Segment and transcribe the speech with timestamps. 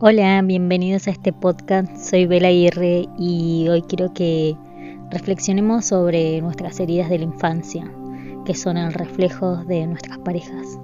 [0.00, 1.96] Hola, bienvenidos a este podcast.
[1.96, 4.56] Soy Bela Aguirre y hoy quiero que
[5.10, 7.90] reflexionemos sobre nuestras heridas de la infancia,
[8.44, 10.78] que son el reflejo de nuestras parejas.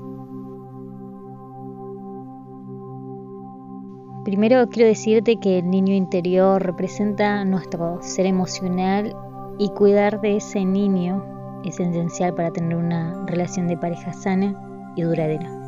[4.25, 9.15] Primero quiero decirte que el niño interior representa nuestro ser emocional
[9.61, 11.25] y cuidar de ese niño
[11.65, 15.64] es esencial para tener una relación de pareja sana y duradera.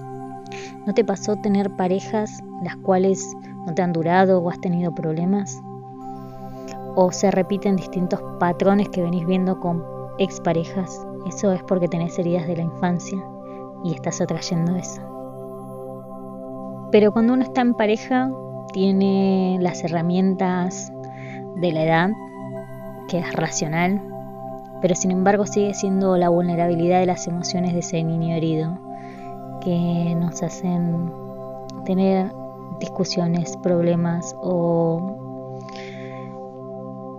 [0.86, 3.34] ¿No te pasó tener parejas las cuales
[3.66, 5.60] no te han durado o has tenido problemas?
[6.94, 9.82] ¿O se repiten distintos patrones que venís viendo con
[10.18, 11.04] exparejas?
[11.26, 13.18] Eso es porque tenés heridas de la infancia
[13.84, 15.02] y estás atrayendo eso.
[16.92, 18.30] Pero cuando uno está en pareja,
[18.72, 20.92] tiene las herramientas
[21.56, 22.10] de la edad,
[23.08, 24.00] que es racional,
[24.80, 28.78] pero sin embargo sigue siendo la vulnerabilidad de las emociones de ese niño herido
[29.66, 31.12] que nos hacen
[31.84, 32.32] tener
[32.78, 35.18] discusiones, problemas o,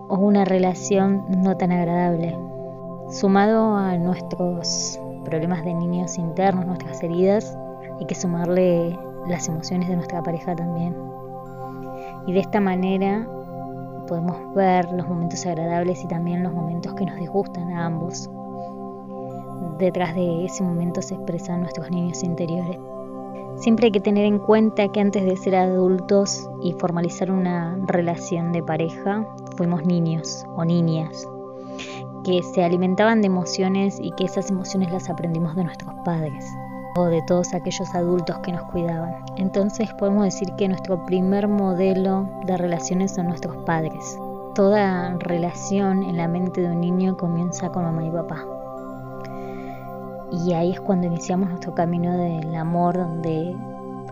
[0.09, 2.37] una relación no tan agradable.
[3.09, 7.57] Sumado a nuestros problemas de niños internos, nuestras heridas,
[7.99, 10.95] hay que sumarle las emociones de nuestra pareja también.
[12.27, 13.27] Y de esta manera
[14.07, 18.29] podemos ver los momentos agradables y también los momentos que nos disgustan a ambos
[19.77, 22.77] detrás de ese momento se expresan nuestros niños interiores.
[23.57, 28.51] Siempre hay que tener en cuenta que antes de ser adultos y formalizar una relación
[28.51, 31.27] de pareja, fuimos niños o niñas,
[32.23, 36.45] que se alimentaban de emociones y que esas emociones las aprendimos de nuestros padres
[36.97, 39.15] o de todos aquellos adultos que nos cuidaban.
[39.37, 44.19] Entonces podemos decir que nuestro primer modelo de relaciones son nuestros padres.
[44.55, 48.56] Toda relación en la mente de un niño comienza con mamá y papá.
[50.31, 53.55] Y ahí es cuando iniciamos nuestro camino del amor, donde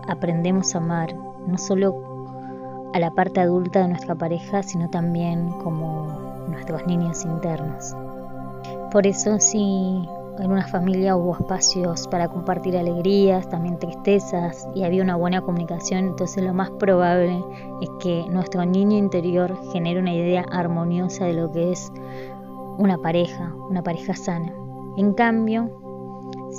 [0.08, 1.14] aprendemos a amar,
[1.46, 6.06] no solo a la parte adulta de nuestra pareja, sino también como
[6.48, 7.94] nuestros niños internos.
[8.90, 15.02] Por eso si en una familia hubo espacios para compartir alegrías, también tristezas y había
[15.02, 17.42] una buena comunicación, entonces lo más probable
[17.80, 21.92] es que nuestro niño interior genere una idea armoniosa de lo que es
[22.78, 24.52] una pareja, una pareja sana.
[24.96, 25.70] En cambio,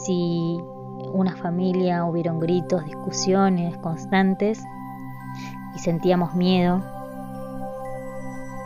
[0.06, 0.59] si
[1.13, 4.63] una familia hubieron gritos, discusiones constantes
[5.75, 6.81] y sentíamos miedo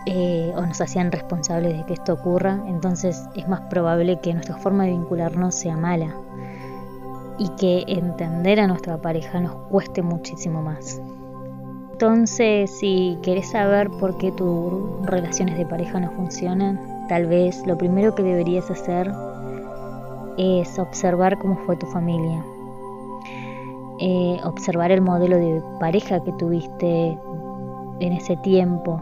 [0.06, 4.58] eh, o nos hacían responsables de que esto ocurra, entonces es más probable que nuestra
[4.58, 6.16] forma de vincularnos sea mala
[7.38, 11.02] y que entender a nuestra pareja nos cueste muchísimo más.
[11.92, 17.78] Entonces, si querés saber por qué tus relaciones de pareja no funcionan, tal vez lo
[17.78, 19.12] primero que deberías hacer
[20.38, 22.44] es observar cómo fue tu familia,
[24.00, 27.18] eh, observar el modelo de pareja que tuviste
[28.00, 29.00] en ese tiempo.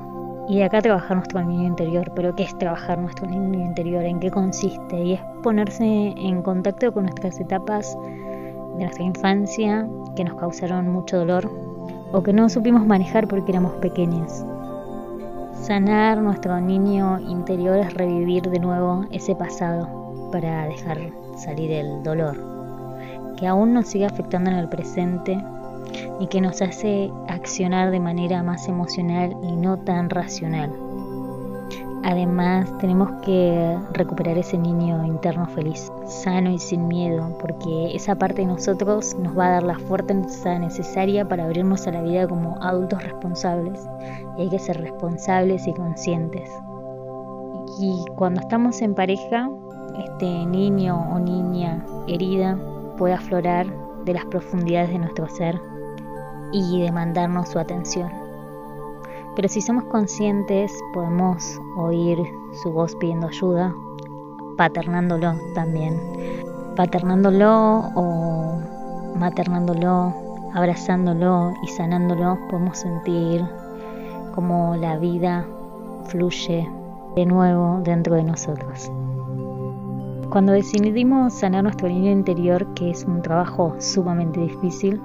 [0.47, 4.03] Y acá trabajar nuestro niño interior, pero ¿qué es trabajar nuestro niño interior?
[4.03, 4.99] ¿En qué consiste?
[4.99, 7.95] Y es ponerse en contacto con nuestras etapas
[8.77, 11.49] de nuestra infancia que nos causaron mucho dolor
[12.11, 14.43] o que no supimos manejar porque éramos pequeños.
[15.53, 19.98] Sanar nuestro niño interior es revivir de nuevo ese pasado
[20.31, 20.97] para dejar
[21.37, 22.37] salir el dolor,
[23.37, 25.37] que aún nos sigue afectando en el presente
[26.19, 30.71] y que nos hace accionar de manera más emocional y no tan racional.
[32.03, 38.41] Además, tenemos que recuperar ese niño interno feliz, sano y sin miedo, porque esa parte
[38.41, 42.55] de nosotros nos va a dar la fuerza necesaria para abrirnos a la vida como
[42.63, 43.85] adultos responsables.
[44.37, 46.49] Y hay que ser responsables y conscientes.
[47.79, 49.49] Y cuando estamos en pareja,
[49.99, 52.57] este niño o niña herida
[52.97, 53.67] puede aflorar
[54.05, 55.59] de las profundidades de nuestro ser
[56.51, 58.09] y demandarnos su atención.
[59.35, 62.17] Pero si somos conscientes, podemos oír
[62.61, 63.73] su voz pidiendo ayuda,
[64.57, 65.97] paternándolo también.
[66.75, 68.59] Paternándolo o
[69.15, 70.13] maternándolo,
[70.53, 73.45] abrazándolo y sanándolo, podemos sentir
[74.33, 75.45] como la vida
[76.07, 76.67] fluye
[77.15, 78.91] de nuevo dentro de nosotros.
[80.29, 85.01] Cuando decidimos sanar nuestro niño interior, que es un trabajo sumamente difícil,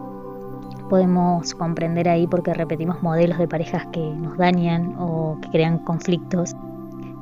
[0.91, 6.55] podemos comprender ahí porque repetimos modelos de parejas que nos dañan o que crean conflictos,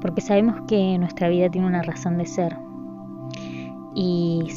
[0.00, 2.56] porque sabemos que nuestra vida tiene una razón de ser.
[3.94, 4.48] Y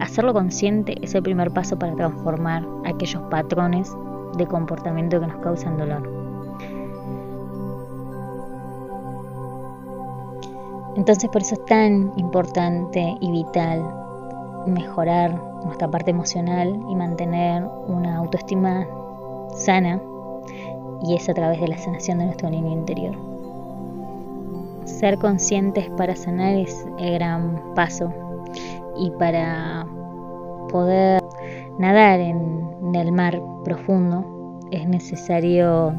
[0.00, 3.96] hacerlo consciente es el primer paso para transformar aquellos patrones
[4.36, 6.19] de comportamiento que nos causan dolor.
[10.96, 13.82] Entonces por eso es tan importante y vital
[14.66, 15.34] mejorar
[15.64, 18.86] nuestra parte emocional y mantener una autoestima
[19.56, 20.00] sana
[21.02, 23.14] y es a través de la sanación de nuestro niño interior.
[24.84, 28.12] Ser conscientes para sanar es el gran paso
[28.96, 29.86] y para
[30.70, 31.22] poder
[31.78, 32.60] nadar en,
[32.94, 35.94] el mar profundo es necesario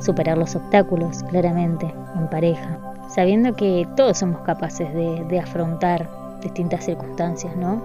[0.00, 6.08] superar los obstáculos claramente en pareja, sabiendo que todos somos capaces de, afrontar
[6.42, 7.80] distintas circunstancias, ¿no?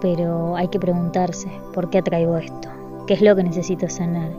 [0.00, 2.68] Pero hay que preguntarse, ¿por qué atraigo esto?
[3.06, 4.30] ¿Qué es lo que necesito sanar?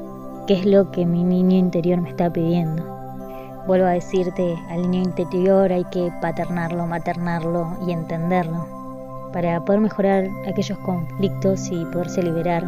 [0.46, 2.84] ¿Qué es lo que mi niño interior me está pidiendo?
[3.66, 8.68] Vuelvo a decirte, al niño interior hay que paternarlo, maternarlo y entenderlo
[9.32, 12.64] para poder mejorar aquellos conflictos y poderse liberar,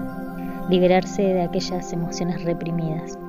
[0.70, 3.20] liberarse de aquellas emociones reprimidas.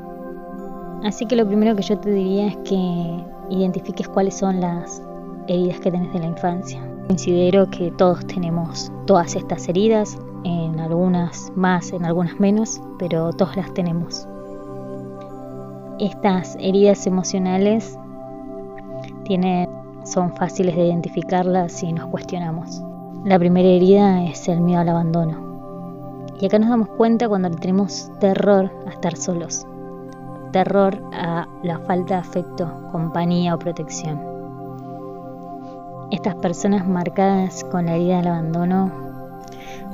[1.04, 3.20] Así que lo primero que yo te diría es que
[3.50, 5.02] identifiques cuáles son las
[5.48, 6.80] heridas que tenés de la infancia.
[7.08, 13.56] Considero que todos tenemos todas estas heridas, en algunas más, en algunas menos, pero todas
[13.56, 14.26] las tenemos.
[15.98, 17.98] Estas heridas emocionales
[20.04, 22.82] son fáciles de identificarlas si nos cuestionamos.
[23.24, 26.28] La primera herida es el miedo al abandono.
[26.40, 29.66] Y acá nos damos cuenta cuando tenemos terror a estar solos,
[30.56, 34.20] terror a la falta de afecto, compañía o protección.
[36.10, 38.90] Estas personas marcadas con la herida del abandono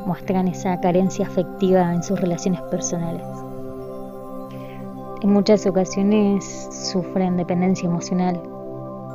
[0.06, 3.26] muestran esa carencia afectiva en sus relaciones personales
[5.23, 8.43] en muchas ocasiones sufren dependencia emocional,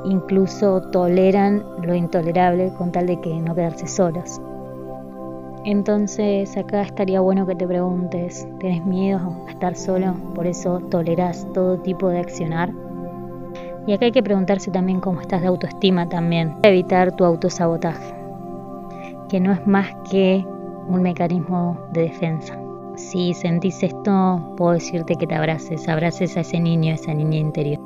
[0.06, 4.40] incluso toleran lo intolerable con tal de que no quedarse solos.
[5.68, 10.16] Entonces acá estaría bueno que te preguntes, ¿tenés miedo a estar solo?
[10.34, 12.72] ¿Por eso tolerás todo tipo de accionar?
[13.86, 18.16] Y acá hay que preguntarse también cómo estás de autoestima también, evitar tu autosabotaje,
[19.28, 20.46] que no es más que
[20.88, 22.58] un mecanismo de defensa
[22.96, 27.38] si sentís esto, puedo decirte que te abraces, abraces a ese niño, a esa niña
[27.38, 27.80] interior.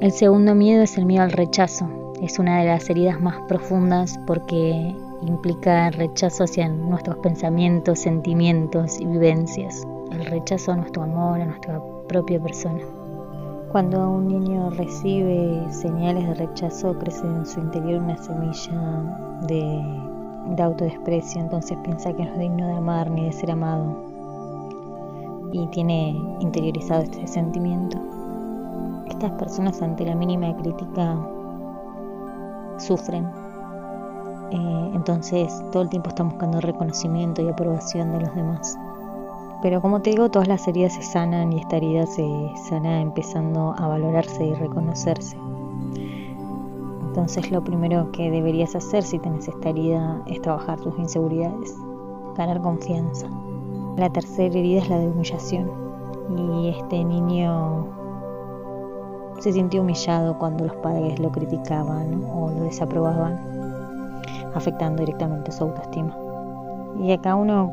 [0.00, 1.88] El segundo miedo es el miedo al rechazo.
[2.22, 4.94] Es una de las heridas más profundas porque
[5.26, 9.86] implica rechazo hacia nuestros pensamientos, sentimientos y vivencias.
[10.10, 12.80] El rechazo a nuestro amor, a nuestra propia persona.
[13.72, 20.62] Cuando un niño recibe señales de rechazo, crece en su interior una semilla de, de
[20.62, 24.14] autodesprecio, entonces piensa que no es digno de amar ni de ser amado
[25.52, 26.10] y tiene
[26.40, 27.96] interiorizado este sentimiento.
[29.08, 31.16] Estas personas ante la mínima crítica
[32.78, 33.43] sufren.
[34.50, 38.78] Eh, entonces todo el tiempo están buscando reconocimiento y aprobación de los demás.
[39.62, 42.28] Pero como te digo, todas las heridas se sanan y esta herida se
[42.68, 45.38] sana empezando a valorarse y reconocerse.
[47.06, 51.74] Entonces lo primero que deberías hacer si tienes esta herida es trabajar tus inseguridades,
[52.36, 53.28] ganar confianza.
[53.96, 55.70] La tercera herida es la de humillación.
[56.36, 57.86] Y este niño
[59.38, 63.63] se sintió humillado cuando los padres lo criticaban o lo desaprobaban,
[64.54, 66.16] afectando directamente su autoestima.
[66.98, 67.72] Y acá uno,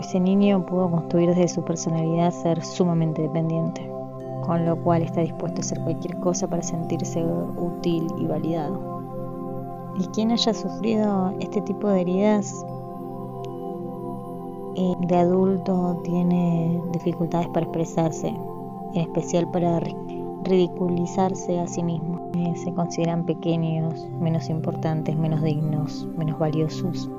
[0.00, 3.90] ese niño pudo construir desde su personalidad ser sumamente dependiente,
[4.42, 8.94] con lo cual está dispuesto a hacer cualquier cosa para sentirse útil y validado.
[9.98, 12.64] Y quien haya sufrido este tipo de heridas
[15.00, 19.78] de adulto tiene dificultades para expresarse, en especial para
[20.44, 22.30] ridiculizarse a sí mismo.
[22.34, 27.10] Eh, se consideran pequeños, menos importantes, menos dignos, menos valiosos.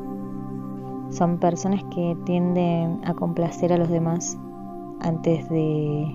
[1.10, 4.38] Son personas que tienden a complacer a los demás
[5.02, 6.08] antes de,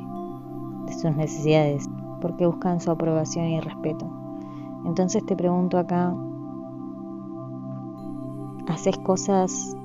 [0.86, 1.88] de sus necesidades,
[2.20, 4.10] porque buscan su aprobación y respeto.
[4.84, 6.14] Entonces te pregunto acá,
[8.68, 9.76] ¿haces cosas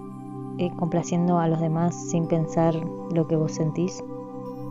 [0.57, 2.75] eh, complaciendo a los demás sin pensar
[3.13, 4.01] lo que vos sentís.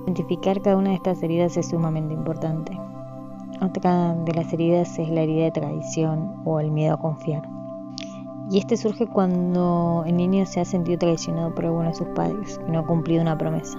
[0.05, 2.79] Identificar cada una de estas heridas es sumamente importante.
[3.63, 7.49] Otra de las heridas es la herida de traición o el miedo a confiar.
[8.51, 12.61] Y este surge cuando el niño se ha sentido traicionado por alguno de sus padres
[12.69, 13.79] y no ha cumplido una promesa.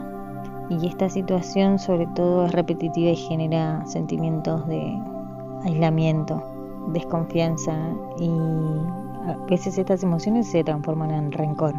[0.72, 5.00] Y esta situación sobre todo es repetitiva y genera sentimientos de
[5.64, 6.42] aislamiento,
[6.88, 7.78] desconfianza
[8.18, 11.76] y a veces estas emociones se transforman en rencor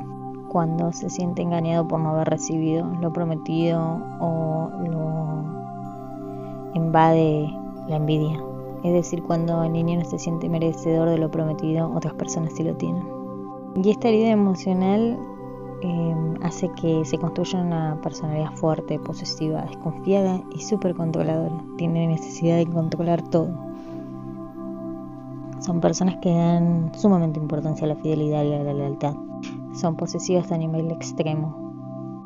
[0.49, 5.45] cuando se siente engañado por no haber recibido lo prometido o lo
[6.75, 7.53] invade
[7.89, 8.43] la envidia.
[8.83, 12.63] Es decir, cuando el niño no se siente merecedor de lo prometido, otras personas sí
[12.63, 13.03] lo tienen.
[13.83, 15.19] Y esta herida emocional
[15.83, 21.57] em, hace que se construya una personalidad fuerte, posesiva, desconfiada y súper controladora.
[21.77, 23.49] Tiene necesidad de controlar todo.
[25.61, 29.15] Son personas que dan sumamente importancia a la fidelidad y a la lealtad
[29.77, 31.65] son posesivas a nivel extremo.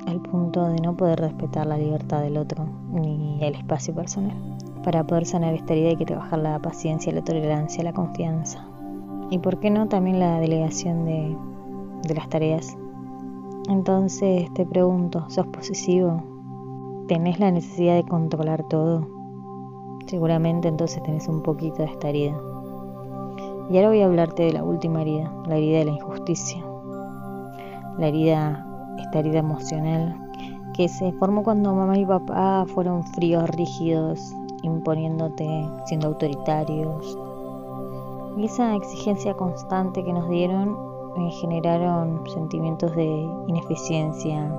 [0.06, 4.36] al punto de no poder respetar la libertad del otro ni el espacio personal.
[4.82, 8.64] Para poder sanar esta herida hay que trabajar la paciencia, la tolerancia, la confianza.
[9.30, 11.36] Y por qué no también la delegación de,
[12.14, 12.76] las tareas.
[13.68, 17.04] Entonces te pregunto, ¿sos posesivo?
[17.08, 19.06] ¿Tenés la necesidad de controlar todo?
[20.06, 22.40] Seguramente entonces tenés un poquito de esta herida.
[23.70, 26.69] Y ahora voy a hablarte de la última herida, la herida de la injusticia.
[28.00, 28.66] La herida,
[28.96, 30.16] esta herida emocional
[30.72, 35.46] que se formó cuando mamá y papá fueron fríos, rígidos, imponiéndote,
[35.84, 37.18] siendo autoritarios.
[38.38, 40.78] Y esa exigencia constante que nos dieron
[41.18, 43.04] me generaron sentimientos de
[43.48, 44.50] ineficiencia,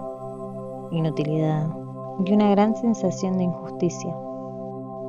[0.91, 1.67] inutilidad
[2.24, 4.15] y una gran sensación de injusticia.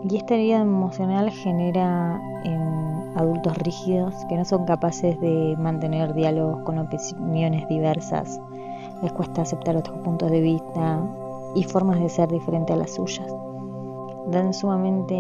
[0.09, 6.63] Y esta herida emocional genera en adultos rígidos que no son capaces de mantener diálogos
[6.65, 8.41] con opiniones diversas,
[9.03, 11.01] les cuesta aceptar otros puntos de vista
[11.55, 13.35] y formas de ser diferentes a las suyas.
[14.29, 15.15] Dan sumamente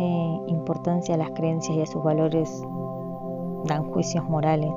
[0.46, 2.62] importancia a las creencias y a sus valores,
[3.64, 4.72] dan juicios morales.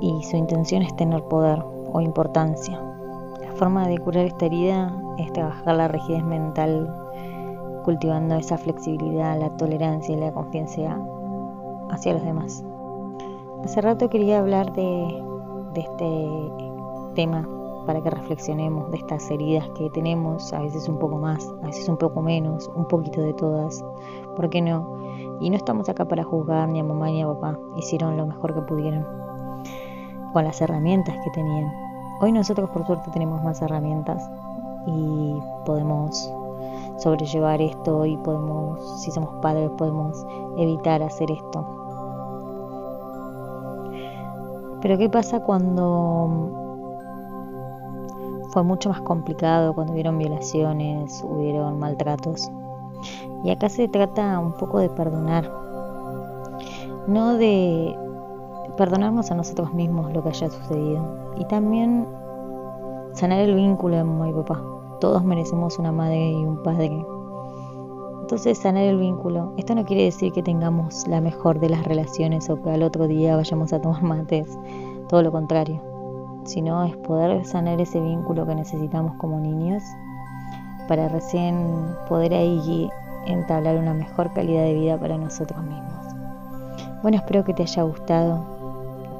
[0.00, 2.80] Y su intención es tener poder o importancia.
[3.40, 6.88] La forma de curar esta herida es trabajar la rigidez mental
[7.82, 10.98] cultivando esa flexibilidad, la tolerancia y la confianza
[11.90, 12.64] hacia los demás.
[13.64, 15.22] Hace rato quería hablar de,
[15.74, 16.52] este
[17.14, 17.46] tema
[17.86, 21.88] para que reflexionemos de estas heridas que tenemos, a veces un poco más, a veces
[21.88, 23.84] un poco menos, un poquito de todas,
[24.36, 24.98] ¿por qué no?
[25.40, 28.54] Y no estamos acá para juzgar ni a mamá ni a papá, hicieron lo mejor
[28.54, 29.06] que pudieron,
[30.32, 31.72] con las herramientas que tenían.
[32.20, 34.30] Hoy nosotros por suerte tenemos más herramientas
[34.86, 35.34] y
[35.64, 36.32] podemos
[37.00, 40.24] sobrellevar esto y podemos, si somos padres, podemos
[40.58, 41.66] evitar hacer esto.
[44.82, 46.30] Pero ¿qué pasa cuando
[48.50, 52.50] fue mucho más complicado, cuando hubieron violaciones, hubieron maltratos?
[53.44, 55.50] Y acá se trata un poco de perdonar,
[57.06, 57.96] no de
[58.76, 61.02] perdonarnos a nosotros mismos lo que haya sucedido
[61.36, 62.06] y también
[63.12, 64.62] sanar el vínculo de mamá y papá
[65.00, 67.04] todos merecemos una madre y un padre.
[68.20, 69.54] Entonces, sanar el vínculo.
[69.56, 73.08] Esto no quiere decir que tengamos la mejor de las relaciones o que al otro
[73.08, 74.56] día vayamos a tomar mates,
[75.08, 75.82] todo lo contrario,
[76.44, 79.82] sino es poder sanar ese vínculo que necesitamos como niños
[80.86, 81.56] para recién
[82.08, 82.88] poder ahí
[83.26, 85.90] entablar una mejor calidad de vida para nosotros mismos.
[87.02, 88.44] Bueno, espero que te haya gustado,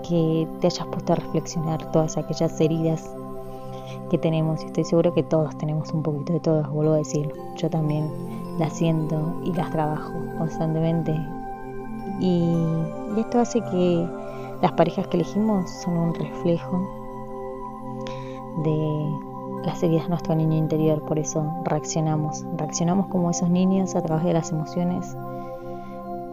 [0.08, 3.10] que te hayas puesto a reflexionar todas aquellas heridas
[4.10, 7.34] que tenemos y estoy seguro que todos tenemos un poquito de todas, vuelvo a decirlo.
[7.56, 8.10] Yo también
[8.58, 11.14] las siento y las trabajo constantemente.
[12.20, 12.54] Y,
[13.16, 14.06] esto hace que
[14.62, 16.80] las parejas que elegimos son un reflejo
[18.62, 22.44] de las heridas de nuestro niño interior, por eso reaccionamos.
[22.56, 25.16] Reaccionamos como esos niños a través de las emociones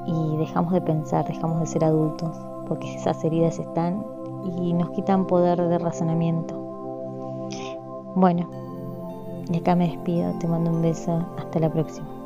[0.05, 2.37] y dejamos de pensar, dejamos de ser adultos,
[2.67, 4.05] porque esas heridas están
[4.43, 6.66] y nos quitan poder de razonamiento.
[8.19, 8.49] Bueno,
[9.47, 12.16] y acá me despido, te mando un beso, hasta la próxima.